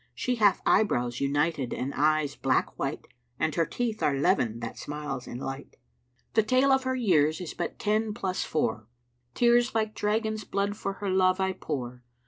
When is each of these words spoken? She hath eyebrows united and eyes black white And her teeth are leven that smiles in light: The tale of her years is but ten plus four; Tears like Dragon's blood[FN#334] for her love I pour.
She 0.15 0.37
hath 0.37 0.63
eyebrows 0.65 1.21
united 1.21 1.75
and 1.75 1.93
eyes 1.93 2.35
black 2.35 2.79
white 2.79 3.07
And 3.39 3.53
her 3.53 3.67
teeth 3.67 4.01
are 4.01 4.15
leven 4.17 4.59
that 4.61 4.79
smiles 4.79 5.27
in 5.27 5.37
light: 5.37 5.75
The 6.33 6.41
tale 6.41 6.71
of 6.71 6.85
her 6.85 6.95
years 6.95 7.39
is 7.39 7.53
but 7.53 7.77
ten 7.77 8.11
plus 8.15 8.43
four; 8.43 8.87
Tears 9.35 9.75
like 9.75 9.93
Dragon's 9.93 10.43
blood[FN#334] 10.43 10.75
for 10.75 10.93
her 10.93 11.09
love 11.11 11.39
I 11.39 11.53
pour. 11.53 12.01